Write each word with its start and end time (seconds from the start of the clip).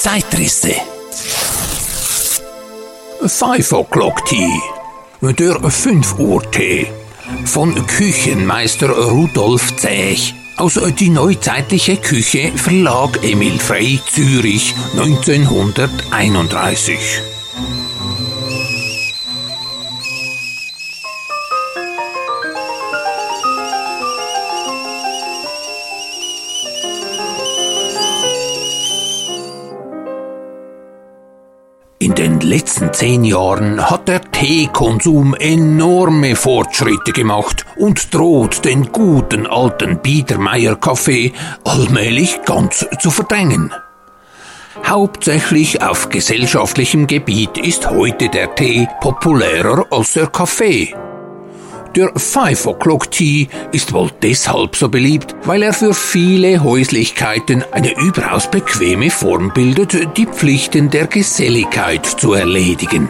Zeitrisse. 0.00 0.72
Five 3.26 3.72
O'Clock 3.74 4.24
Tea. 4.24 4.58
Der 5.20 5.60
5 5.60 6.18
Uhr 6.18 6.50
Tee. 6.50 6.86
Von 7.44 7.86
Küchenmeister 7.86 8.88
Rudolf 8.88 9.76
Zech. 9.76 10.34
Aus 10.56 10.80
Die 10.98 11.10
neuzeitliche 11.10 11.98
Küche 11.98 12.50
Verlag 12.56 13.22
Emil 13.22 13.58
Frey 13.58 14.00
Zürich 14.10 14.74
1931. 14.96 16.98
In 32.02 32.14
den 32.14 32.40
letzten 32.40 32.94
zehn 32.94 33.24
Jahren 33.24 33.90
hat 33.90 34.08
der 34.08 34.22
Teekonsum 34.22 35.34
enorme 35.34 36.34
Fortschritte 36.34 37.12
gemacht 37.12 37.66
und 37.76 38.14
droht 38.14 38.64
den 38.64 38.90
guten 38.90 39.46
alten 39.46 39.98
Biedermeier 39.98 40.76
Kaffee 40.76 41.34
allmählich 41.62 42.40
ganz 42.46 42.86
zu 43.00 43.10
verdrängen. 43.10 43.74
Hauptsächlich 44.86 45.82
auf 45.82 46.08
gesellschaftlichem 46.08 47.06
Gebiet 47.06 47.58
ist 47.58 47.90
heute 47.90 48.30
der 48.30 48.54
Tee 48.54 48.88
populärer 49.02 49.84
als 49.90 50.14
der 50.14 50.28
Kaffee. 50.28 50.94
Der 51.96 52.12
Five 52.14 52.66
O'Clock 52.66 53.10
Tea 53.10 53.48
ist 53.72 53.92
wohl 53.92 54.10
deshalb 54.22 54.76
so 54.76 54.88
beliebt, 54.88 55.34
weil 55.44 55.64
er 55.64 55.72
für 55.72 55.92
viele 55.92 56.62
Häuslichkeiten 56.62 57.64
eine 57.72 57.98
überaus 57.98 58.48
bequeme 58.48 59.10
Form 59.10 59.52
bildet, 59.52 60.16
die 60.16 60.26
Pflichten 60.26 60.90
der 60.90 61.08
Geselligkeit 61.08 62.06
zu 62.06 62.34
erledigen. 62.34 63.08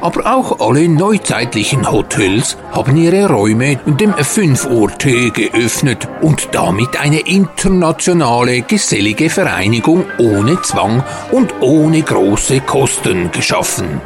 Aber 0.00 0.32
auch 0.32 0.60
alle 0.60 0.88
neuzeitlichen 0.88 1.90
Hotels 1.90 2.56
haben 2.70 2.96
ihre 2.96 3.28
Räume 3.28 3.80
dem 3.84 4.14
5 4.14 4.66
Uhr 4.66 4.96
Tee 4.96 5.30
geöffnet 5.30 6.06
und 6.20 6.50
damit 6.52 7.00
eine 7.00 7.18
internationale 7.18 8.62
gesellige 8.62 9.28
Vereinigung 9.28 10.04
ohne 10.18 10.62
Zwang 10.62 11.02
und 11.32 11.52
ohne 11.60 12.02
große 12.02 12.60
Kosten 12.60 13.32
geschaffen. 13.32 14.00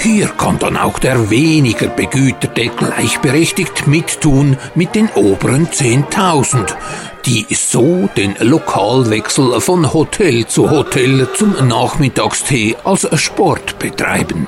Hier 0.00 0.28
kann 0.28 0.58
dann 0.60 0.76
auch 0.76 1.00
der 1.00 1.28
weniger 1.28 1.88
Begüterte 1.88 2.68
gleichberechtigt 2.68 3.88
mittun 3.88 4.56
mit 4.76 4.94
den 4.94 5.08
oberen 5.10 5.66
10.000, 5.66 6.74
die 7.26 7.46
so 7.50 8.08
den 8.16 8.36
Lokalwechsel 8.40 9.60
von 9.60 9.92
Hotel 9.92 10.46
zu 10.46 10.70
Hotel 10.70 11.28
zum 11.34 11.54
Nachmittagstee 11.66 12.76
als 12.84 13.08
Sport 13.20 13.80
betreiben. 13.80 14.46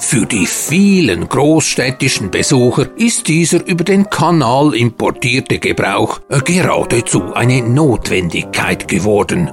Für 0.00 0.26
die 0.26 0.46
vielen 0.46 1.28
großstädtischen 1.28 2.32
Besucher 2.32 2.88
ist 2.96 3.28
dieser 3.28 3.64
über 3.64 3.84
den 3.84 4.10
Kanal 4.10 4.74
importierte 4.74 5.60
Gebrauch 5.60 6.20
geradezu 6.44 7.32
eine 7.32 7.62
Notwendigkeit 7.62 8.88
geworden, 8.88 9.50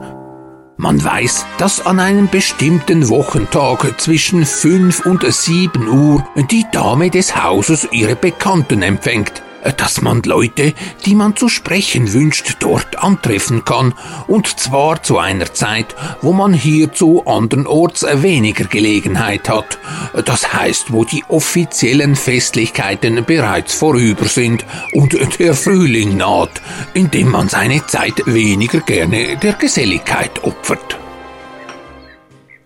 man 0.82 1.04
weiß, 1.04 1.46
dass 1.60 1.86
an 1.86 2.00
einem 2.00 2.28
bestimmten 2.28 3.08
Wochentag 3.08 4.02
zwischen 4.02 4.44
5 4.44 5.06
und 5.06 5.32
7 5.32 5.88
Uhr 5.88 6.28
die 6.50 6.66
Dame 6.72 7.12
des 7.12 7.36
Hauses 7.36 7.88
ihre 7.92 8.16
Bekannten 8.16 8.82
empfängt, 8.82 9.44
dass 9.78 10.02
man 10.02 10.22
Leute, 10.23 10.73
die 11.06 11.16
man 11.16 11.36
zu 11.36 11.50
sprechen 11.50 12.14
wünscht, 12.14 12.58
dort 12.59 13.04
antreffen 13.04 13.66
kann, 13.66 13.94
und 14.28 14.48
zwar 14.59 15.04
zu 15.04 15.17
einer 15.17 15.54
Zeit, 15.54 15.95
wo 16.22 16.34
man 16.34 16.54
hierzu 16.54 17.23
andernorts 17.26 18.06
weniger 18.22 18.66
Gelegenheit 18.66 19.50
hat, 19.50 19.78
das 20.26 20.54
heißt, 20.54 20.92
wo 20.92 21.06
die 21.06 21.23
offiziellen 21.28 22.16
Festlichkeiten 22.16 23.23
bereits 23.26 23.73
vorüber 23.73 24.26
sind 24.26 24.66
und 24.94 25.16
der 25.39 25.54
Frühling 25.54 26.17
naht, 26.17 26.61
indem 26.93 27.30
man 27.30 27.49
seine 27.49 27.86
Zeit 27.88 28.26
weniger 28.26 28.80
gerne 28.80 29.38
der 29.38 29.54
Geselligkeit 29.54 30.43
opfert. 30.43 30.98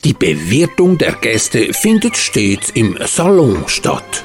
Die 0.03 0.13
Bewirtung 0.13 0.99
der 0.99 1.13
Gäste 1.13 1.73
findet 1.73 2.15
stets 2.15 2.69
im 2.69 2.95
Salon 3.07 3.63
statt. 3.65 4.23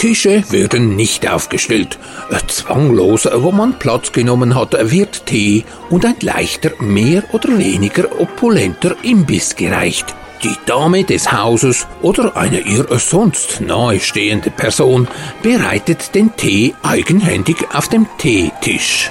Tische 0.00 0.42
werden 0.48 0.96
nicht 0.96 1.28
aufgestellt. 1.28 1.98
Zwanglos, 2.46 3.28
wo 3.30 3.52
man 3.52 3.78
Platz 3.78 4.12
genommen 4.12 4.54
hat, 4.54 4.74
wird 4.90 5.26
Tee 5.26 5.64
und 5.90 6.06
ein 6.06 6.14
leichter, 6.22 6.70
mehr 6.78 7.22
oder 7.32 7.58
weniger 7.58 8.18
opulenter 8.18 8.96
Imbiss 9.02 9.54
gereicht. 9.56 10.06
Die 10.42 10.54
Dame 10.64 11.04
des 11.04 11.30
Hauses 11.30 11.86
oder 12.00 12.34
eine 12.34 12.60
ihr 12.60 12.86
sonst 12.98 13.60
nahestehende 13.60 14.50
Person 14.50 15.06
bereitet 15.42 16.14
den 16.14 16.34
Tee 16.34 16.74
eigenhändig 16.82 17.58
auf 17.74 17.88
dem 17.88 18.06
Teetisch. 18.16 19.10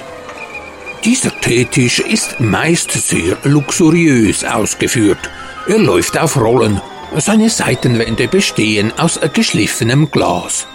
Dieser 1.04 1.40
Teetisch 1.40 2.00
ist 2.00 2.40
meist 2.40 2.90
sehr 2.90 3.36
luxuriös 3.44 4.42
ausgeführt. 4.42 5.30
Er 5.68 5.78
läuft 5.78 6.18
auf 6.18 6.36
Rollen. 6.36 6.80
Seine 7.16 7.48
Seitenwände 7.48 8.26
bestehen 8.26 8.92
aus 8.98 9.20
geschliffenem 9.32 10.10
Glas. 10.10 10.66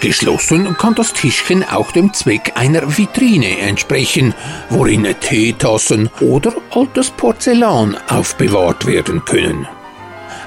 Geschlossen 0.00 0.76
kann 0.76 0.94
das 0.94 1.12
Tischchen 1.12 1.64
auch 1.64 1.92
dem 1.92 2.12
Zweck 2.12 2.52
einer 2.54 2.96
Vitrine 2.98 3.58
entsprechen, 3.58 4.34
worin 4.70 5.06
Teetassen 5.20 6.10
oder 6.20 6.52
altes 6.70 7.10
Porzellan 7.10 7.96
aufbewahrt 8.08 8.86
werden 8.86 9.24
können. 9.24 9.66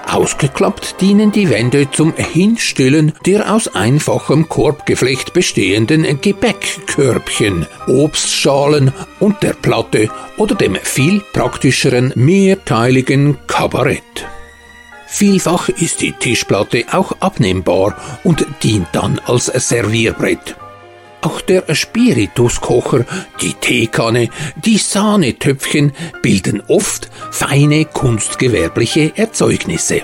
Ausgeklappt 0.08 1.02
dienen 1.02 1.32
die 1.34 1.50
Wände 1.50 1.92
zum 1.92 2.14
Hinstellen 2.16 3.12
der 3.26 3.54
aus 3.54 3.68
einfachem 3.68 4.48
Korbgeflecht 4.48 5.34
bestehenden 5.34 6.22
Gebäckkörbchen, 6.22 7.66
Obstschalen 7.88 8.94
und 9.20 9.44
der 9.44 9.54
Platte 9.54 10.10
oder 10.38 10.56
dem 10.56 10.76
viel 10.76 11.22
praktischeren 11.34 12.14
mehrteiligen 12.16 13.38
Kabarett. 13.48 14.28
Vielfach 15.08 15.70
ist 15.70 16.02
die 16.02 16.12
Tischplatte 16.12 16.86
auch 16.92 17.14
abnehmbar 17.22 17.96
und 18.24 18.46
dient 18.62 18.88
dann 18.92 19.20
als 19.26 19.46
Servierbrett. 19.46 20.56
Auch 21.22 21.42
der 21.42 21.74
Spirituskocher, 21.74 23.06
die 23.42 23.54
Teekanne, 23.54 24.30
die 24.56 24.78
Sahnetöpfchen 24.78 25.94
bilden 26.22 26.62
oft 26.68 27.10
feine 27.32 27.86
kunstgewerbliche 27.86 29.14
Erzeugnisse. 29.16 30.02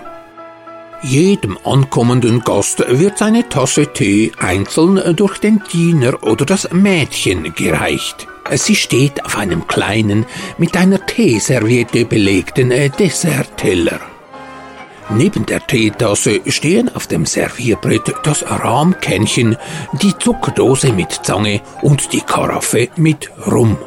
Jedem 1.03 1.57
ankommenden 1.65 2.39
Gast 2.39 2.83
wird 2.87 3.17
seine 3.17 3.47
Tasse 3.49 3.91
Tee 3.91 4.31
einzeln 4.39 5.15
durch 5.17 5.37
den 5.37 5.61
Diener 5.71 6.23
oder 6.23 6.45
das 6.45 6.71
Mädchen 6.71 7.53
gereicht. 7.53 8.25
Sie 8.51 8.75
steht 8.75 9.23
auf 9.25 9.37
einem 9.37 9.67
kleinen, 9.67 10.25
mit 10.57 10.77
einer 10.77 11.05
Teeserviette 11.05 12.05
belegten 12.05 12.69
Dessertteller. 12.97 14.12
Neben 15.09 15.45
der 15.45 15.65
Teetasse 15.65 16.41
stehen 16.47 16.93
auf 16.95 17.07
dem 17.07 17.25
Servierbrett 17.25 18.13
das 18.23 18.43
Rahmkännchen, 18.43 19.57
die 20.01 20.17
Zuckerdose 20.17 20.93
mit 20.93 21.11
Zange 21.11 21.61
und 21.81 22.13
die 22.13 22.21
Karaffe 22.21 22.89
mit 22.95 23.29
Rum. 23.45 23.77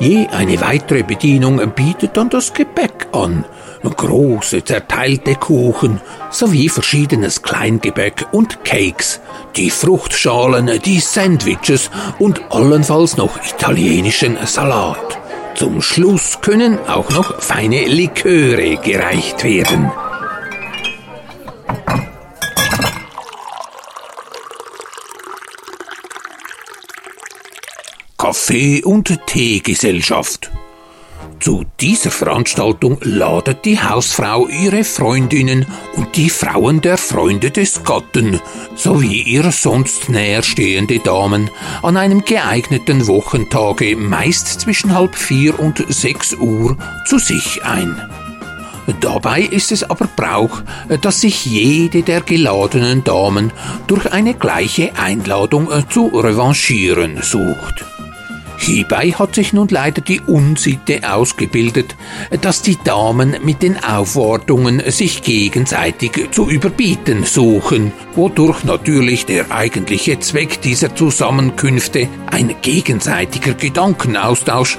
Je 0.00 0.26
eine 0.28 0.60
weitere 0.60 1.02
Bedienung 1.02 1.60
bietet 1.76 2.16
dann 2.16 2.28
das 2.28 2.52
Gebäck 2.54 3.06
an, 3.12 3.44
große 3.90 4.64
zerteilte 4.64 5.34
Kuchen 5.34 6.00
sowie 6.30 6.68
verschiedenes 6.68 7.42
Kleingebäck 7.42 8.26
und 8.32 8.64
Cakes, 8.64 9.20
die 9.56 9.70
Fruchtschalen, 9.70 10.80
die 10.84 11.00
Sandwiches 11.00 11.90
und 12.18 12.40
allenfalls 12.50 13.16
noch 13.16 13.38
italienischen 13.44 14.38
Salat. 14.44 15.18
Zum 15.54 15.82
Schluss 15.82 16.40
können 16.40 16.78
auch 16.88 17.10
noch 17.10 17.40
feine 17.40 17.84
Liköre 17.84 18.76
gereicht 18.76 19.44
werden. 19.44 19.92
Kaffee- 28.32 28.82
und 28.82 29.26
Teegesellschaft. 29.26 30.50
Zu 31.38 31.66
dieser 31.78 32.10
Veranstaltung 32.10 32.96
ladet 33.02 33.66
die 33.66 33.78
Hausfrau 33.78 34.48
ihre 34.48 34.84
Freundinnen 34.84 35.66
und 35.96 36.16
die 36.16 36.30
Frauen 36.30 36.80
der 36.80 36.96
Freunde 36.96 37.50
des 37.50 37.84
Gatten 37.84 38.40
sowie 38.74 39.20
ihre 39.20 39.52
sonst 39.52 40.08
näherstehende 40.08 40.98
Damen 41.00 41.50
an 41.82 41.98
einem 41.98 42.24
geeigneten 42.24 43.06
Wochentage 43.06 43.96
meist 43.96 44.62
zwischen 44.62 44.94
halb 44.94 45.14
vier 45.14 45.60
und 45.60 45.84
sechs 45.90 46.32
Uhr 46.32 46.78
zu 47.04 47.18
sich 47.18 47.62
ein. 47.64 48.00
Dabei 49.02 49.42
ist 49.42 49.72
es 49.72 49.84
aber 49.84 50.08
Brauch, 50.16 50.62
dass 51.02 51.20
sich 51.20 51.44
jede 51.44 52.02
der 52.02 52.22
geladenen 52.22 53.04
Damen 53.04 53.52
durch 53.88 54.10
eine 54.10 54.32
gleiche 54.32 54.96
Einladung 54.96 55.68
zu 55.90 56.06
revanchieren 56.06 57.20
sucht. 57.22 57.91
Hierbei 58.62 59.10
hat 59.10 59.34
sich 59.34 59.52
nun 59.52 59.66
leider 59.68 60.02
die 60.02 60.20
Unsitte 60.20 61.00
ausgebildet, 61.12 61.96
dass 62.42 62.62
die 62.62 62.78
Damen 62.84 63.34
mit 63.42 63.60
den 63.60 63.82
Aufwartungen 63.82 64.80
sich 64.86 65.22
gegenseitig 65.22 66.28
zu 66.30 66.48
überbieten 66.48 67.24
suchen, 67.24 67.92
wodurch 68.14 68.62
natürlich 68.62 69.26
der 69.26 69.50
eigentliche 69.50 70.20
Zweck 70.20 70.62
dieser 70.62 70.94
Zusammenkünfte, 70.94 72.08
ein 72.30 72.54
gegenseitiger 72.62 73.54
Gedankenaustausch, 73.54 74.78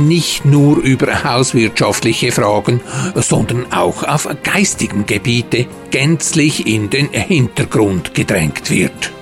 nicht 0.00 0.46
nur 0.46 0.78
über 0.78 1.22
hauswirtschaftliche 1.22 2.32
Fragen, 2.32 2.80
sondern 3.14 3.70
auch 3.74 4.04
auf 4.04 4.26
geistigen 4.42 5.04
Gebiete 5.04 5.66
gänzlich 5.90 6.66
in 6.66 6.88
den 6.88 7.10
Hintergrund 7.10 8.14
gedrängt 8.14 8.70
wird. 8.70 9.12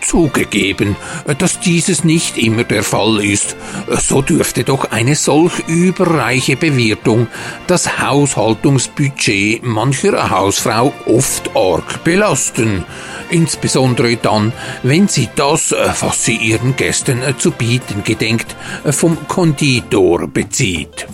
Zugegeben, 0.00 0.96
dass 1.38 1.60
dieses 1.60 2.04
nicht 2.04 2.38
immer 2.38 2.64
der 2.64 2.82
Fall 2.82 3.24
ist, 3.24 3.56
so 3.88 4.22
dürfte 4.22 4.64
doch 4.64 4.90
eine 4.90 5.14
solch 5.14 5.58
überreiche 5.66 6.56
Bewirtung 6.56 7.26
das 7.66 7.98
Haushaltungsbudget 7.98 9.62
mancher 9.62 10.30
Hausfrau 10.30 10.92
oft 11.06 11.56
arg 11.56 12.04
belasten, 12.04 12.84
insbesondere 13.30 14.16
dann, 14.16 14.52
wenn 14.82 15.08
sie 15.08 15.28
das, 15.36 15.74
was 16.00 16.24
sie 16.24 16.36
ihren 16.36 16.76
Gästen 16.76 17.22
zu 17.38 17.50
bieten 17.50 18.04
gedenkt, 18.04 18.56
vom 18.90 19.28
Konditor 19.28 20.28
bezieht. 20.28 21.06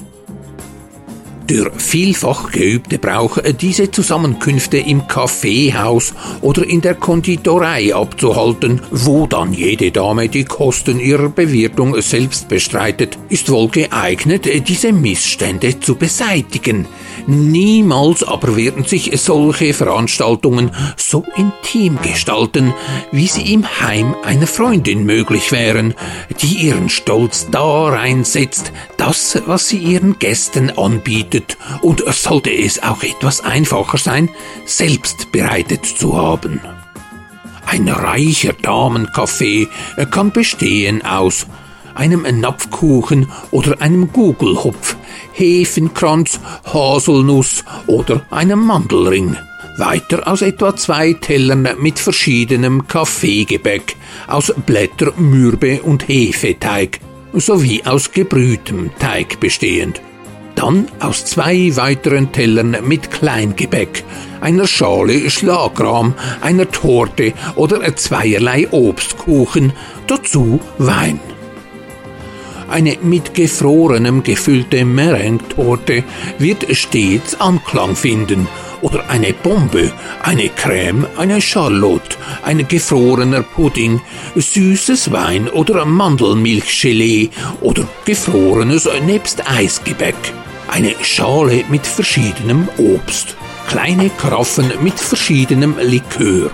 Der 1.53 1.71
vielfach 1.77 2.51
geübte 2.51 2.99
Brauch, 2.99 3.37
diese 3.61 3.91
Zusammenkünfte 3.91 4.79
im 4.79 5.07
Kaffeehaus 5.07 6.15
oder 6.41 6.67
in 6.67 6.81
der 6.81 6.95
Konditorei 6.95 7.95
abzuhalten, 7.95 8.81
wo 8.91 9.27
dann 9.27 9.53
jede 9.53 9.91
Dame 9.91 10.31
die 10.31 10.45
Kosten 10.45 10.99
ihrer 10.99 11.29
Bewirtung 11.29 12.01
selbst 12.01 12.49
bestreitet, 12.49 13.19
ist 13.29 13.51
wohl 13.51 13.69
geeignet, 13.69 14.49
diese 14.67 14.95
Missstände 14.95 15.79
zu 15.79 15.97
beseitigen. 15.97 16.87
Niemals 17.27 18.25
aber 18.25 18.57
werden 18.57 18.85
sich 18.85 19.11
solche 19.21 19.75
Veranstaltungen 19.75 20.71
so 20.97 21.23
intim 21.37 21.99
gestalten, 22.03 22.73
wie 23.13 23.27
sie 23.27 23.53
im 23.53 23.67
Heim 23.83 24.15
einer 24.25 24.47
Freundin 24.47 25.05
möglich 25.05 25.53
wären, 25.53 25.93
die 26.41 26.67
ihren 26.67 26.89
Stolz 26.89 27.49
darein 27.51 28.25
setzt, 28.25 28.73
das, 28.97 29.43
was 29.45 29.69
sie 29.69 29.79
ihren 29.79 30.19
Gästen 30.19 30.71
anbietet, 30.71 31.42
und 31.81 32.03
sollte 32.13 32.51
es 32.51 32.83
auch 32.83 33.03
etwas 33.03 33.41
einfacher 33.41 33.99
sein, 33.99 34.29
selbst 34.65 35.33
bereitet 35.33 35.85
zu 35.87 36.17
haben. 36.17 36.61
Ein 37.67 37.89
reicher 37.89 38.53
Damenkaffee 38.53 39.69
kann 40.11 40.33
bestehen 40.33 41.05
aus 41.05 41.47
einem 41.95 42.23
Napfkuchen 42.41 43.29
oder 43.51 43.81
einem 43.81 44.13
Gugelhupf, 44.13 44.97
Hefenkranz, 45.33 46.41
Haselnuss 46.73 47.65
oder 47.87 48.23
einem 48.31 48.67
Mandelring. 48.67 49.37
Weiter 49.79 50.29
aus 50.29 50.43
etwa 50.43 50.77
zwei 50.77 51.15
Tellern 51.15 51.67
mit 51.79 51.99
verschiedenem 51.99 52.87
Kaffeegebäck, 52.87 53.97
aus 54.27 54.53
Blätter, 54.67 55.13
Mürbe 55.17 55.83
und 55.83 56.09
Hefeteig, 56.09 57.01
sowie 57.33 57.83
aus 57.85 58.13
gebrühtem 58.13 58.91
Teig 58.99 59.41
bestehend. 59.41 60.03
Dann 60.55 60.87
aus 61.01 61.25
zwei 61.25 61.75
weiteren 61.77 62.33
Tellern 62.33 62.77
mit 62.83 63.11
Kleingebäck, 63.11 64.05
einer 64.41 64.67
Schale 64.67 65.31
Schlagrahm, 65.31 66.15
einer 66.41 66.71
Torte 66.71 67.33
oder 67.57 67.97
zweierlei 67.97 68.69
Obstkuchen, 68.71 69.73
dazu 70.07 70.61
Wein. 70.79 71.21
Eine 72.69 72.97
mit 73.03 73.35
Gefrorenem 73.35 74.23
gefüllte 74.23 74.85
Meringue-Torte 74.87 76.05
wird 76.39 76.75
stets 76.75 77.39
Anklang 77.39 77.95
finden 77.95 78.49
oder 78.81 79.09
eine 79.11 79.33
Bombe, 79.33 79.93
eine 80.23 80.49
Creme, 80.49 81.07
eine 81.17 81.41
Charlotte, 81.41 82.17
ein 82.43 82.67
gefrorener 82.67 83.43
Pudding, 83.43 84.01
süßes 84.35 85.13
Wein 85.13 85.49
oder 85.49 85.85
Mandelmilchgelee 85.85 87.31
oder 87.61 87.87
gefrorenes 88.05 88.89
nebst 89.05 89.49
Eisgebäck, 89.51 90.17
eine 90.73 90.95
Schale 91.03 91.65
mit 91.69 91.87
verschiedenem 91.87 92.67
Obst, 92.79 93.37
kleine 93.69 94.09
Karaffen 94.09 94.73
mit 94.83 94.99
verschiedenem 94.99 95.77
Likör. 95.79 96.51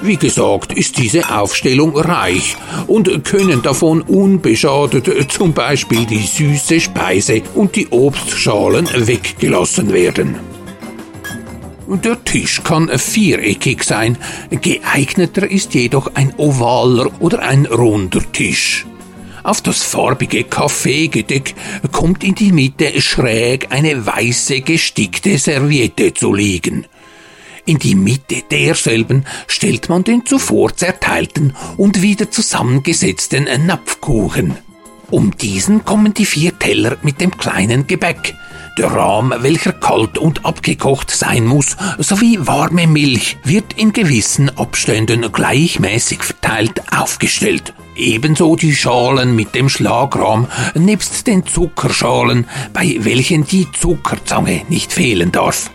Wie 0.00 0.16
gesagt, 0.16 0.72
ist 0.72 0.96
diese 0.96 1.28
Aufstellung 1.28 1.96
reich 1.96 2.56
und 2.86 3.24
können 3.24 3.60
davon 3.60 4.00
unbeschadet 4.02 5.30
zum 5.30 5.52
Beispiel 5.52 6.06
die 6.06 6.22
süße 6.22 6.80
Speise 6.80 7.42
und 7.54 7.76
die 7.76 7.88
Obstschalen 7.88 8.88
weggelassen 8.94 9.92
werden. 9.92 10.36
Der 11.88 12.22
Tisch 12.24 12.62
kann 12.64 12.88
viereckig 12.88 13.82
sein, 13.82 14.16
geeigneter 14.50 15.50
ist 15.50 15.74
jedoch 15.74 16.12
ein 16.14 16.32
ovaler 16.36 17.10
oder 17.20 17.40
ein 17.40 17.66
runder 17.66 18.20
Tisch. 18.32 18.86
Auf 19.48 19.62
das 19.62 19.82
farbige 19.82 20.44
Kaffeegedeck 20.44 21.54
kommt 21.90 22.22
in 22.22 22.34
die 22.34 22.52
Mitte 22.52 23.00
schräg 23.00 23.68
eine 23.70 24.04
weiße 24.04 24.60
gestickte 24.60 25.38
Serviette 25.38 26.12
zu 26.12 26.34
liegen. 26.34 26.84
In 27.64 27.78
die 27.78 27.94
Mitte 27.94 28.42
derselben 28.50 29.24
stellt 29.46 29.88
man 29.88 30.04
den 30.04 30.26
zuvor 30.26 30.76
zerteilten 30.76 31.56
und 31.78 32.02
wieder 32.02 32.30
zusammengesetzten 32.30 33.48
Napfkuchen. 33.64 34.58
Um 35.10 35.34
diesen 35.34 35.82
kommen 35.86 36.12
die 36.12 36.26
vier 36.26 36.58
Teller 36.58 36.98
mit 37.00 37.22
dem 37.22 37.34
kleinen 37.34 37.86
Gebäck, 37.86 38.34
der 38.76 38.88
Rahm, 38.88 39.32
welcher 39.38 39.72
kalt 39.72 40.18
und 40.18 40.44
abgekocht 40.44 41.10
sein 41.10 41.46
muss, 41.46 41.74
sowie 41.96 42.36
warme 42.38 42.86
Milch 42.86 43.38
wird 43.44 43.72
in 43.78 43.94
gewissen 43.94 44.50
Abständen 44.58 45.32
gleichmäßig 45.32 46.22
verteilt 46.22 46.82
aufgestellt. 46.94 47.72
Ebenso 47.98 48.54
die 48.54 48.74
Schalen 48.74 49.34
mit 49.34 49.56
dem 49.56 49.68
Schlagrahm 49.68 50.46
nebst 50.74 51.26
den 51.26 51.44
Zuckerschalen, 51.44 52.46
bei 52.72 52.96
welchen 53.00 53.44
die 53.44 53.66
Zuckerzange 53.72 54.62
nicht 54.68 54.92
fehlen 54.92 55.32
darf. 55.32 55.70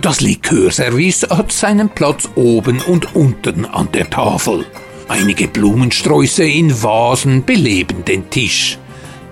Das 0.00 0.22
Likörservice 0.22 1.26
hat 1.28 1.52
seinen 1.52 1.90
Platz 1.90 2.28
oben 2.36 2.80
und 2.80 3.14
unten 3.14 3.66
an 3.66 3.92
der 3.92 4.08
Tafel. 4.08 4.64
Einige 5.08 5.46
Blumensträuße 5.48 6.44
in 6.44 6.82
Vasen 6.82 7.44
beleben 7.44 8.04
den 8.04 8.30
Tisch. 8.30 8.78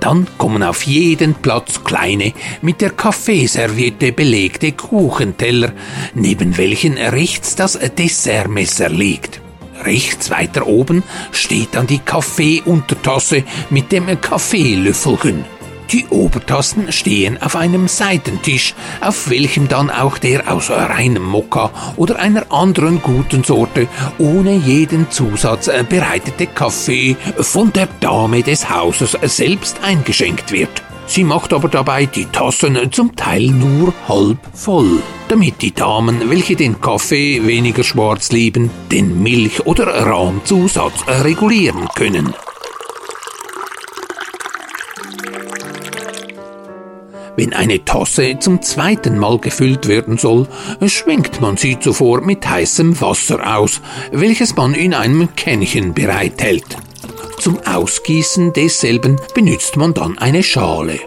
Dann 0.01 0.27
kommen 0.37 0.63
auf 0.63 0.83
jeden 0.83 1.35
Platz 1.35 1.85
kleine, 1.85 2.35
mit 2.61 2.83
der 2.83 2.91
Kaffeeserviette 2.91 4.13
belegte 4.13 4.73
Kuchenteller, 4.73 5.73
neben 6.15 6.59
welchen 6.59 6.99
rechts 6.99 7.57
das 7.57 7.79
Dessertmesser 7.99 8.91
liegt. 8.91 9.36
Rechts 9.87 10.31
weiter 10.31 10.67
oben 10.67 11.03
steht 11.31 11.69
dann 11.73 11.87
die 11.87 12.01
Kaffeeuntertasse 12.01 13.45
mit 13.71 13.93
dem 13.93 14.21
Kaffeelöffelchen. 14.21 15.45
Die 15.93 16.05
Obertasten 16.11 16.91
stehen 16.91 17.41
auf 17.41 17.55
einem 17.55 17.87
Seitentisch, 17.87 18.75
auf 19.01 19.31
welchem 19.31 19.69
dann 19.69 19.89
auch 19.89 20.19
der 20.19 20.53
aus 20.53 20.69
reinem 20.69 21.23
Mokka 21.23 21.71
oder 21.97 22.19
einer 22.19 22.51
anderen 22.51 23.01
guten 23.01 23.45
Sorte 23.45 23.87
ohne 24.19 24.57
jeden 24.57 25.09
Zusatz 25.13 25.71
bereitete 25.89 26.49
Kaffee 26.49 27.17
von 27.39 27.73
der 27.73 27.89
Dame 28.01 28.43
des 28.43 28.69
Hauses 28.69 29.17
selbst 29.23 29.77
eingeschenkt 29.85 30.51
wird. 30.51 30.83
Sie 31.07 31.25
macht 31.25 31.53
aber 31.53 31.69
dabei 31.69 32.07
die 32.07 32.27
Tassen 32.27 32.93
zum 32.93 33.15
Teil 33.15 33.47
nur 33.47 33.95
halb 34.09 34.39
voll, 34.53 35.03
damit 35.29 35.63
die 35.63 35.73
Damen, 35.73 36.31
welche 36.31 36.57
den 36.57 36.81
Kaffee 36.81 37.47
weniger 37.47 37.85
schwarz 37.85 38.33
lieben, 38.33 38.71
den 38.91 39.23
Milch- 39.23 39.65
oder 39.67 39.87
Rahmzusatz 39.87 41.05
regulieren 41.07 41.89
können. 41.95 42.35
Wenn 47.37 47.53
eine 47.53 47.85
Tasse 47.85 48.39
zum 48.41 48.63
zweiten 48.63 49.19
Mal 49.19 49.39
gefüllt 49.39 49.89
werden 49.89 50.17
soll, 50.17 50.49
schwenkt 50.87 51.41
man 51.43 51.59
sie 51.59 51.79
zuvor 51.79 52.23
mit 52.23 52.49
heißem 52.49 52.99
Wasser 53.01 53.59
aus, 53.59 53.83
welches 54.11 54.57
man 54.57 54.73
in 54.73 54.95
einem 54.95 55.37
Kännchen 55.37 55.93
bereithält. 55.93 56.79
Zum 57.47 57.61
Ausgießen 57.65 58.55
desselben 58.55 59.21
benützt 59.33 59.77
man 59.77 59.95
dann 59.95 60.19
eine 60.19 60.43
Schale. 60.43 60.99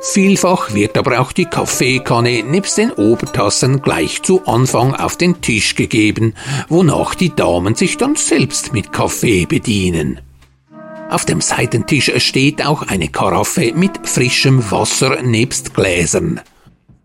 Vielfach 0.00 0.74
wird 0.74 0.96
aber 0.96 1.18
auch 1.18 1.32
die 1.32 1.46
Kaffeekanne 1.46 2.44
nebst 2.44 2.78
den 2.78 2.92
Obertassen 2.92 3.82
gleich 3.82 4.22
zu 4.22 4.46
Anfang 4.46 4.94
auf 4.94 5.16
den 5.16 5.40
Tisch 5.40 5.74
gegeben, 5.74 6.34
wonach 6.68 7.16
die 7.16 7.34
Damen 7.34 7.74
sich 7.74 7.96
dann 7.96 8.14
selbst 8.14 8.72
mit 8.72 8.92
Kaffee 8.92 9.44
bedienen. 9.44 10.20
Auf 11.10 11.24
dem 11.24 11.40
Seitentisch 11.40 12.12
steht 12.18 12.64
auch 12.64 12.82
eine 12.82 13.08
Karaffe 13.08 13.72
mit 13.74 14.06
frischem 14.08 14.70
Wasser 14.70 15.20
nebst 15.22 15.74
Gläsern. 15.74 16.40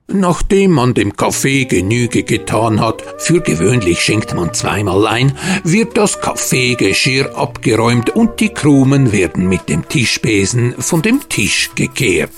Nachdem 0.10 0.72
man 0.72 0.94
dem 0.94 1.18
Kaffee 1.18 1.66
Genüge 1.66 2.24
getan 2.24 2.80
hat, 2.80 3.04
für 3.18 3.42
gewöhnlich 3.42 4.00
schenkt 4.00 4.34
man 4.34 4.54
zweimal 4.54 5.06
ein, 5.06 5.34
wird 5.66 5.98
das 5.98 6.22
Kaffeegeschirr 6.22 7.38
abgeräumt 7.38 8.12
und 8.12 8.40
die 8.40 8.50
Krumen 8.50 9.12
werden 9.12 9.50
mit 9.50 9.68
dem 9.68 9.88
Tischbesen 9.90 10.76
von 10.80 11.02
dem 11.02 11.28
Tisch 11.28 11.72
gekehrt. 11.76 12.32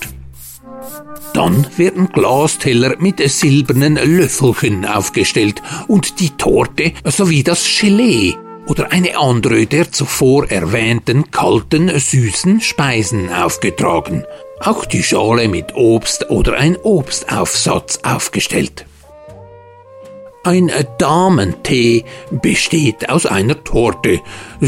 Dann 1.32 1.64
werden 1.76 2.08
Glasteller 2.12 2.96
mit 2.98 3.20
silbernen 3.30 3.94
Löffelchen 3.94 4.84
aufgestellt 4.84 5.62
und 5.86 6.18
die 6.18 6.30
Torte 6.30 6.92
sowie 7.04 7.44
das 7.44 7.64
Gelee 7.80 8.34
oder 8.66 8.90
eine 8.90 9.16
andere 9.16 9.66
der 9.66 9.92
zuvor 9.92 10.50
erwähnten 10.50 11.30
kalten, 11.30 11.88
süßen 11.88 12.60
Speisen 12.60 13.32
aufgetragen 13.32 14.24
auch 14.60 14.84
die 14.84 15.02
Schale 15.02 15.48
mit 15.48 15.74
Obst 15.74 16.30
oder 16.30 16.54
ein 16.54 16.76
Obstaufsatz 16.82 18.00
aufgestellt. 18.02 18.86
Ein 20.42 20.72
Damentee 20.96 22.06
besteht 22.30 23.10
aus 23.10 23.26
einer 23.26 23.62
Torte, 23.62 24.20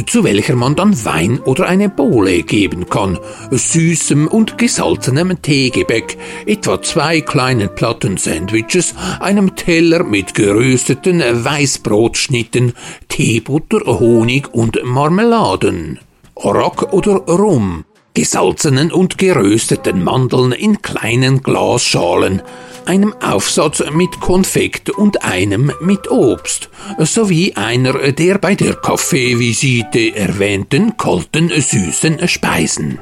zu 0.07 0.23
welcher 0.23 0.55
man 0.55 0.77
dann 0.77 1.03
Wein 1.07 1.41
oder 1.41 1.67
eine 1.67 1.89
Bowle 1.89 2.43
geben 2.43 2.91
kann, 2.91 3.19
süßem 3.51 4.29
und 4.29 4.59
gesalzenem 4.59 5.41
Teegebäck, 5.41 6.19
etwa 6.45 6.83
zwei 6.83 7.23
kleinen 7.23 7.75
Platten 7.75 8.19
Sandwiches, 8.19 8.95
einem 9.19 9.57
Teller 9.57 10.05
mit 10.05 10.35
gerösteten 10.35 11.23
Weißbrotschnitten, 11.23 12.75
Teebutter, 13.09 13.99
Honig 13.99 14.53
und 14.53 14.79
Marmeladen. 14.85 16.01
Orak 16.35 16.93
oder 16.93 17.15
Rum, 17.15 17.87
gesalzenen 18.15 18.93
und 18.93 19.19
gerösteten 19.19 20.03
Mandeln 20.03 20.53
in 20.53 20.83
kleinen 20.83 21.43
Glasschalen, 21.43 22.43
einem 22.85 23.15
Aufsatz 23.23 23.83
mit 23.93 24.21
Konfekt 24.21 24.91
und 24.91 25.25
einem 25.25 25.73
mit 25.81 26.11
Obst, 26.11 26.69
sowie 26.99 27.55
einer 27.55 28.13
der 28.13 28.39
bei 28.39 28.55
der 28.55 28.75
Kaffeevisite 28.75 30.15
erwähnten 30.15 30.97
kalten 30.97 31.49
süßen 31.49 32.29
Speisen. 32.29 32.99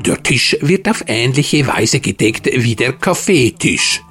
Der 0.00 0.22
Tisch 0.22 0.56
wird 0.60 0.88
auf 0.88 1.04
ähnliche 1.06 1.66
Weise 1.66 2.00
gedeckt 2.00 2.48
wie 2.52 2.74
der 2.74 2.92
Kaffeetisch. 2.92 4.02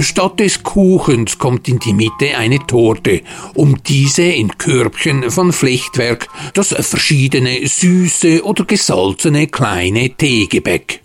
Statt 0.00 0.40
des 0.40 0.62
Kuchens 0.62 1.38
kommt 1.38 1.68
in 1.68 1.78
die 1.78 1.92
Mitte 1.92 2.36
eine 2.36 2.58
Torte, 2.66 3.22
um 3.54 3.82
diese 3.82 4.22
in 4.22 4.56
Körbchen 4.58 5.30
von 5.30 5.52
Flechtwerk, 5.52 6.28
das 6.54 6.68
verschiedene 6.68 7.66
süße 7.66 8.44
oder 8.44 8.64
gesalzene 8.64 9.46
kleine 9.46 10.10
Teegebäck. 10.10 11.00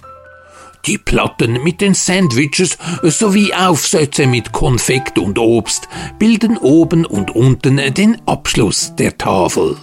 Die 0.88 0.98
Platten 0.98 1.64
mit 1.64 1.80
den 1.80 1.94
Sandwiches 1.94 2.78
sowie 3.04 3.54
Aufsätze 3.54 4.26
mit 4.26 4.52
Konfekt 4.52 5.20
und 5.20 5.38
Obst 5.38 5.88
bilden 6.18 6.58
oben 6.58 7.06
und 7.06 7.36
unten 7.36 7.78
den 7.94 8.20
Abschluss 8.26 8.96
der 8.96 9.18
Tafel 9.18 9.78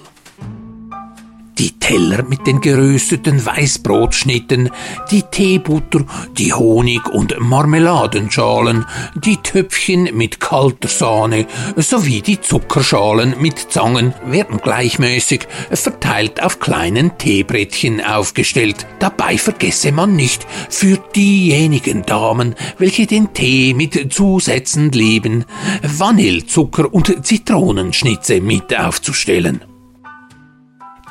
die 1.59 1.79
Teller 1.79 2.23
mit 2.23 2.47
den 2.47 2.61
gerösteten 2.61 3.45
Weißbrotschnitten, 3.45 4.71
die 5.11 5.23
Teebutter, 5.23 6.05
die 6.37 6.53
Honig- 6.53 7.09
und 7.09 7.38
Marmeladenschalen, 7.41 8.85
die 9.15 9.37
Töpfchen 9.38 10.17
mit 10.17 10.41
kalter 10.41 10.88
Sahne 10.88 11.47
sowie 11.77 12.23
die 12.23 12.41
Zuckerschalen 12.41 13.35
mit 13.41 13.59
Zangen 13.73 14.15
werden 14.27 14.59
gleichmäßig 14.59 15.47
verteilt 15.73 16.43
auf 16.43 16.61
kleinen 16.61 17.19
Teebrettchen 17.19 18.05
aufgestellt. 18.05 18.87
Dabei 18.99 19.38
vergesse 19.38 19.93
man 19.93 20.15
nicht, 20.15 20.47
für 20.69 20.99
diejenigen 21.15 22.05
Damen, 22.05 22.55
welche 22.79 23.07
den 23.07 23.33
Tee 23.33 23.75
mit 23.75 24.12
Zusätzen 24.12 24.93
lieben, 24.93 25.45
Vanillezucker 25.83 26.93
und 26.93 27.27
Zitronenschnitze 27.27 28.41
mit 28.41 28.79
aufzustellen. 28.79 29.62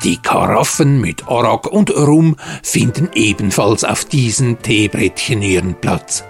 Die 0.03 0.17
Karaffen 0.17 1.01
mit 1.01 1.27
Arak 1.27 1.67
und 1.67 1.89
Rum 1.89 2.35
finden 2.61 3.09
ebenfalls 3.15 3.83
auf 3.83 4.05
diesen 4.05 4.61
Teebrettchen 4.61 5.41
ihren 5.41 5.75
Platz. 5.75 6.23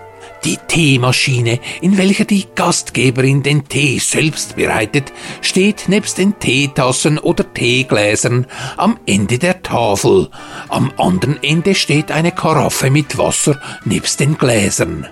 Die 0.45 0.57
Teemaschine, 0.67 1.59
in 1.81 1.97
welcher 1.97 2.23
die 2.23 2.45
Gastgeberin 2.55 3.43
den 3.43 3.67
Tee 3.67 3.99
selbst 3.99 4.55
bereitet, 4.55 5.11
steht 5.41 5.89
nebst 5.89 6.17
den 6.17 6.39
Teetassen 6.39 7.17
oder 7.19 7.53
Teegläsern 7.53 8.45
am 8.77 8.97
Ende 9.05 9.39
der 9.39 9.61
Tafel. 9.63 10.29
Am 10.69 10.91
anderen 10.97 11.41
Ende 11.43 11.75
steht 11.75 12.11
eine 12.11 12.31
Karaffe 12.31 12.89
mit 12.89 13.17
Wasser 13.17 13.59
nebst 13.83 14.19
den 14.19 14.37
Gläsern. 14.37 15.07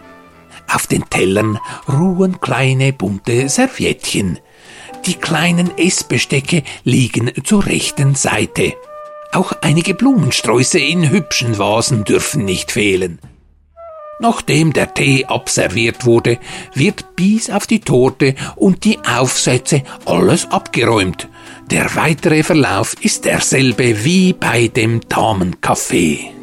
Auf 0.74 0.88
den 0.88 1.10
Tellern 1.10 1.60
ruhen 1.88 2.40
kleine 2.40 2.94
bunte 2.94 3.50
Serviettchen. 3.50 4.40
Die 5.06 5.16
kleinen 5.16 5.78
Essbestecke 5.78 6.64
liegen 6.84 7.32
zur 7.44 7.66
rechten 7.66 8.16
Seite. 8.16 8.74
Auch 9.32 9.54
einige 9.62 9.94
Blumensträuße 9.94 10.80
in 10.80 11.10
hübschen 11.10 11.58
Vasen 11.60 12.04
dürfen 12.06 12.46
nicht 12.46 12.72
fehlen. 12.72 13.20
Nachdem 14.20 14.74
der 14.74 14.94
Tee 14.94 15.26
abserviert 15.26 16.06
wurde, 16.06 16.40
wird 16.74 17.16
bis 17.16 17.50
auf 17.50 17.68
die 17.68 17.82
Torte 17.82 18.34
und 18.56 18.86
die 18.86 18.98
Aufsätze 19.00 19.84
alles 20.06 20.50
abgeräumt. 20.52 21.28
Der 21.70 21.96
weitere 21.96 22.44
Verlauf 22.44 22.96
ist 23.02 23.26
derselbe 23.26 24.06
wie 24.06 24.34
bei 24.34 24.70
dem 24.70 25.02
Damenkaffee. 25.08 26.35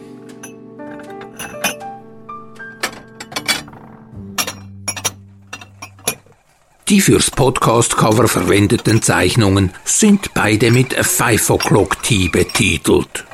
Die 6.92 7.00
fürs 7.00 7.30
Podcast-Cover 7.30 8.28
verwendeten 8.28 9.00
Zeichnungen 9.00 9.72
sind 9.82 10.34
beide 10.34 10.70
mit 10.70 10.92
Five 10.92 11.48
O'Clock 11.48 12.02
Tea 12.02 12.28
betitelt. 12.28 13.24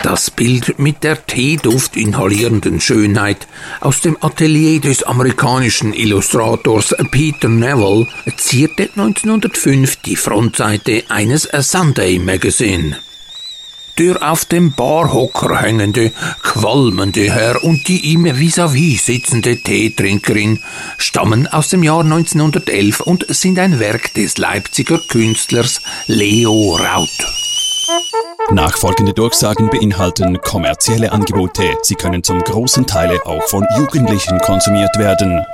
Das 0.00 0.30
Bild 0.30 0.78
mit 0.78 1.02
der 1.02 1.26
Teeduft 1.26 1.96
inhalierenden 1.96 2.80
Schönheit 2.80 3.48
aus 3.80 4.00
dem 4.00 4.16
Atelier 4.20 4.80
des 4.80 5.02
amerikanischen 5.02 5.92
Illustrators 5.92 6.94
Peter 7.10 7.48
Neville 7.48 8.06
zierte 8.36 8.90
1905 8.94 9.96
die 9.96 10.14
Frontseite 10.14 11.02
eines 11.08 11.48
Sunday 11.52 12.20
Magazine 12.20 12.96
der 13.98 14.30
auf 14.30 14.44
dem 14.44 14.72
Barhocker 14.72 15.60
hängende, 15.60 16.12
qualmende 16.42 17.32
Herr 17.32 17.62
und 17.64 17.88
die 17.88 18.12
ihm 18.12 18.24
vis-à-vis 18.24 19.00
-vis 19.00 19.04
sitzende 19.04 19.56
Teetrinkerin 19.56 20.60
stammen 20.98 21.46
aus 21.48 21.70
dem 21.70 21.82
Jahr 21.82 22.00
1911 22.00 23.00
und 23.00 23.26
sind 23.28 23.58
ein 23.58 23.80
Werk 23.80 24.14
des 24.14 24.38
Leipziger 24.38 24.98
Künstlers 24.98 25.80
Leo 26.06 26.76
Raut. 26.76 27.08
Nachfolgende 28.50 29.12
Durchsagen 29.12 29.68
beinhalten 29.68 30.40
kommerzielle 30.40 31.12
Angebote. 31.12 31.76
Sie 31.82 31.94
können 31.94 32.22
zum 32.22 32.40
großen 32.40 32.86
Teil 32.86 33.18
auch 33.24 33.42
von 33.48 33.66
Jugendlichen 33.76 34.38
konsumiert 34.38 34.96
werden. 34.98 35.44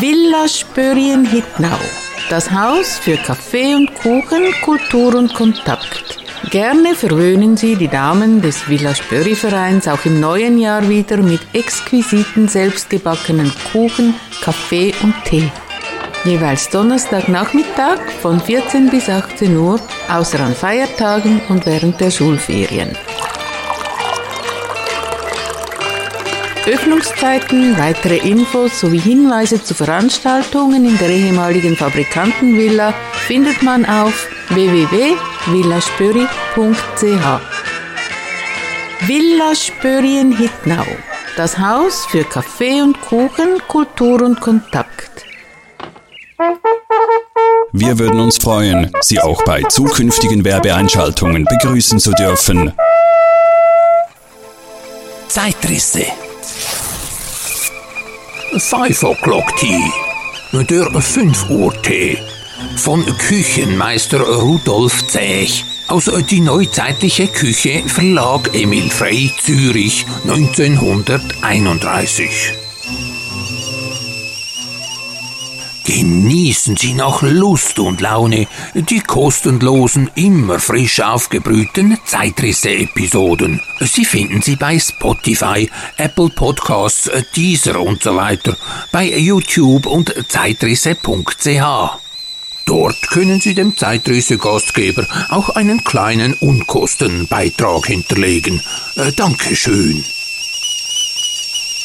Villa 0.00 0.48
Spörien 0.48 1.26
Hittnau 1.26 1.78
das 2.30 2.50
Haus 2.52 2.98
für 2.98 3.16
Kaffee 3.16 3.74
und 3.74 3.92
Kuchen, 3.96 4.54
Kultur 4.62 5.16
und 5.16 5.34
Kontakt. 5.34 6.18
Gerne 6.50 6.94
verwöhnen 6.94 7.56
Sie 7.56 7.74
die 7.74 7.88
Damen 7.88 8.40
des 8.40 8.68
Villa 8.68 8.94
Spöri 8.94 9.34
Vereins 9.34 9.88
auch 9.88 10.04
im 10.04 10.20
neuen 10.20 10.58
Jahr 10.58 10.88
wieder 10.88 11.16
mit 11.18 11.40
exquisiten 11.52 12.46
selbstgebackenen 12.46 13.52
Kuchen, 13.72 14.14
Kaffee 14.42 14.94
und 15.02 15.14
Tee. 15.24 15.50
Jeweils 16.24 16.68
Donnerstagnachmittag 16.68 17.98
von 18.22 18.40
14 18.40 18.90
bis 18.90 19.08
18 19.08 19.56
Uhr, 19.56 19.80
außer 20.08 20.40
an 20.40 20.54
Feiertagen 20.54 21.40
und 21.48 21.66
während 21.66 22.00
der 22.00 22.10
Schulferien. 22.10 22.96
Öffnungszeiten, 26.70 27.76
weitere 27.78 28.18
Infos 28.18 28.78
sowie 28.78 29.00
Hinweise 29.00 29.60
zu 29.62 29.74
Veranstaltungen 29.74 30.84
in 30.84 30.96
der 30.98 31.08
ehemaligen 31.08 31.76
Fabrikantenvilla 31.76 32.94
findet 33.26 33.62
man 33.62 33.84
auf 33.84 34.28
www.villaspöri.ch. 34.50 37.40
Villa 39.00 39.54
Spöri 39.56 40.20
in 40.20 40.36
Hittnau. 40.36 40.86
Das 41.36 41.58
Haus 41.58 42.06
für 42.06 42.22
Kaffee 42.22 42.82
und 42.82 43.00
Kuchen, 43.00 43.60
Kultur 43.66 44.22
und 44.22 44.40
Kontakt. 44.40 45.24
Wir 47.72 47.98
würden 47.98 48.20
uns 48.20 48.38
freuen, 48.38 48.92
Sie 49.00 49.20
auch 49.20 49.42
bei 49.44 49.62
zukünftigen 49.62 50.44
Werbeeinschaltungen 50.44 51.46
begrüßen 51.46 51.98
zu 51.98 52.12
dürfen. 52.12 52.72
Zeitrisse. 55.26 56.06
5 58.58 59.04
O'Clock 59.04 59.56
Tea. 59.56 59.92
Der 60.52 60.90
5 60.90 61.50
Uhr 61.50 61.72
Tee. 61.82 62.18
Von 62.76 63.04
Küchenmeister 63.18 64.20
Rudolf 64.20 65.06
Zech 65.06 65.64
Aus 65.88 66.10
Die 66.30 66.40
neuzeitliche 66.40 67.28
Küche 67.28 67.82
Verlag 67.86 68.54
Emil 68.54 68.90
Frey 68.90 69.30
Zürich 69.40 70.04
1931. 70.24 72.59
Genießen 75.92 76.76
Sie 76.76 76.94
nach 76.94 77.20
Lust 77.22 77.80
und 77.80 78.00
Laune 78.00 78.46
die 78.74 79.00
kostenlosen, 79.00 80.08
immer 80.14 80.60
frisch 80.60 81.00
aufgebrühten 81.00 81.98
Zeitrisse-Episoden. 82.04 83.60
Sie 83.80 84.04
finden 84.04 84.40
sie 84.40 84.54
bei 84.54 84.78
Spotify, 84.78 85.68
Apple 85.96 86.28
Podcasts, 86.28 87.10
Deezer 87.34 87.80
und 87.80 88.04
so 88.04 88.14
weiter, 88.14 88.56
bei 88.92 89.10
YouTube 89.18 89.86
und 89.86 90.14
zeitrisse.ch. 90.28 91.60
Dort 92.66 93.02
können 93.08 93.40
Sie 93.40 93.54
dem 93.54 93.76
Zeitrisse-Gastgeber 93.76 95.08
auch 95.30 95.48
einen 95.48 95.82
kleinen 95.82 96.34
Unkostenbeitrag 96.34 97.86
hinterlegen. 97.86 98.62
Äh, 98.94 99.10
Dankeschön. 99.10 100.04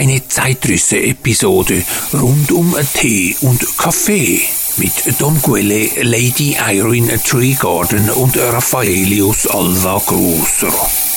Eine 0.00 0.26
Zeitrisse-Episode 0.26 1.82
rund 2.14 2.52
um 2.52 2.74
Tee 2.94 3.36
und 3.42 3.76
Kaffee 3.76 4.40
mit 4.78 5.20
Don 5.20 5.42
Quelle, 5.42 5.90
Lady 6.00 6.56
Irene 6.58 7.22
Treegarden 7.22 8.08
und 8.08 8.34
Raffaelius 8.38 9.46
Alva 9.48 10.00
Grosser. 10.06 11.09